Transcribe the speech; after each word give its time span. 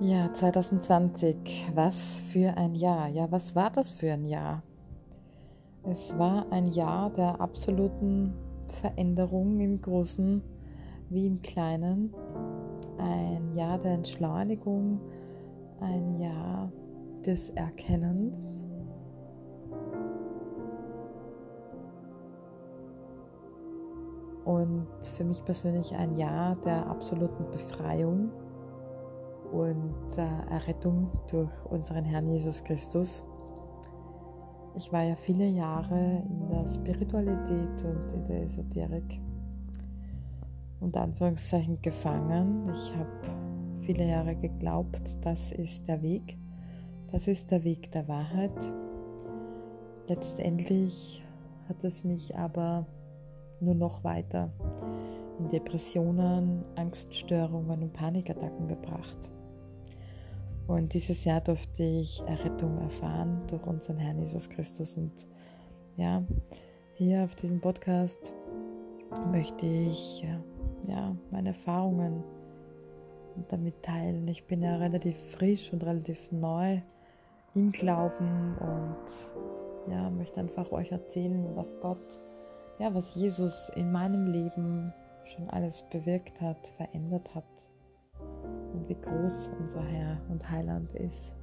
Ja, 0.00 0.32
2020, 0.32 1.72
was 1.74 2.20
für 2.30 2.56
ein 2.56 2.76
Jahr. 2.76 3.08
Ja, 3.08 3.26
was 3.32 3.56
war 3.56 3.68
das 3.68 3.90
für 3.90 4.12
ein 4.12 4.24
Jahr? 4.24 4.62
Es 5.82 6.16
war 6.16 6.46
ein 6.52 6.66
Jahr 6.66 7.10
der 7.10 7.40
absoluten 7.40 8.32
Veränderung 8.80 9.58
im 9.58 9.80
Großen 9.80 10.40
wie 11.08 11.26
im 11.26 11.42
Kleinen. 11.42 12.14
Ein 12.98 13.56
Jahr 13.56 13.76
der 13.78 13.94
Entschleunigung, 13.94 15.00
ein 15.80 16.20
Jahr 16.20 16.70
des 17.26 17.50
Erkennens. 17.50 18.62
Und 24.44 24.86
für 25.02 25.24
mich 25.24 25.44
persönlich 25.44 25.92
ein 25.96 26.14
Jahr 26.14 26.54
der 26.64 26.86
absoluten 26.86 27.50
Befreiung 27.50 28.30
und 29.52 30.16
äh, 30.16 30.52
Errettung 30.52 31.10
durch 31.30 31.50
unseren 31.66 32.04
Herrn 32.04 32.26
Jesus 32.26 32.62
Christus. 32.64 33.24
Ich 34.76 34.92
war 34.92 35.02
ja 35.02 35.16
viele 35.16 35.46
Jahre 35.46 36.22
in 36.28 36.48
der 36.48 36.66
Spiritualität 36.66 37.84
und 37.84 38.12
in 38.12 38.26
der 38.26 38.42
Esoterik 38.44 39.20
unter 40.80 41.00
Anführungszeichen 41.00 41.80
gefangen. 41.82 42.70
Ich 42.72 42.92
habe 42.94 43.80
viele 43.80 44.06
Jahre 44.06 44.36
geglaubt, 44.36 45.16
das 45.22 45.50
ist 45.52 45.88
der 45.88 46.02
Weg, 46.02 46.38
das 47.10 47.26
ist 47.26 47.50
der 47.50 47.64
Weg 47.64 47.90
der 47.92 48.06
Wahrheit. 48.06 48.72
Letztendlich 50.06 51.24
hat 51.68 51.82
es 51.84 52.04
mich 52.04 52.36
aber 52.36 52.86
nur 53.60 53.74
noch 53.74 54.04
weiter 54.04 54.50
in 55.38 55.48
Depressionen, 55.50 56.64
Angststörungen 56.76 57.82
und 57.82 57.92
Panikattacken 57.92 58.68
gebracht. 58.68 59.30
Und 60.68 60.92
dieses 60.92 61.24
Jahr 61.24 61.40
durfte 61.40 61.82
ich 61.82 62.22
Errettung 62.26 62.76
erfahren 62.76 63.40
durch 63.48 63.66
unseren 63.66 63.96
Herrn 63.96 64.18
Jesus 64.18 64.50
Christus. 64.50 64.98
Und 64.98 65.26
ja, 65.96 66.22
hier 66.92 67.24
auf 67.24 67.34
diesem 67.34 67.58
Podcast 67.58 68.34
möchte 69.32 69.64
ich 69.64 70.26
ja, 70.86 71.16
meine 71.30 71.48
Erfahrungen 71.48 72.22
damit 73.48 73.82
teilen. 73.82 74.28
Ich 74.28 74.46
bin 74.46 74.62
ja 74.62 74.76
relativ 74.76 75.18
frisch 75.30 75.72
und 75.72 75.84
relativ 75.84 76.30
neu 76.32 76.82
im 77.54 77.72
Glauben 77.72 78.54
und 78.58 79.90
ja, 79.90 80.10
möchte 80.10 80.38
einfach 80.38 80.70
euch 80.70 80.92
erzählen, 80.92 81.56
was 81.56 81.74
Gott, 81.80 82.20
ja, 82.78 82.92
was 82.94 83.14
Jesus 83.14 83.70
in 83.74 83.90
meinem 83.90 84.26
Leben 84.26 84.92
schon 85.24 85.48
alles 85.48 85.82
bewirkt 85.90 86.42
hat, 86.42 86.68
verändert 86.76 87.34
hat 87.34 87.44
wie 88.88 88.96
groß 89.00 89.50
unser 89.60 89.82
Herr 89.82 90.18
und 90.28 90.48
Heiland 90.50 90.92
ist. 90.94 91.37